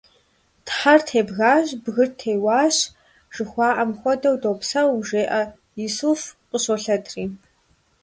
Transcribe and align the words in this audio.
Тхьэр 0.65 1.01
тебгащ, 1.09 1.67
бгыр 1.83 2.09
теуащ, 2.19 2.77
жыхуаӀэм 3.33 3.91
хуэдэу 3.99 4.35
допсэу,– 4.41 4.91
жеӀэ 5.07 5.41
Исуф 5.85 6.21
къыщолъэтри. 6.49 7.25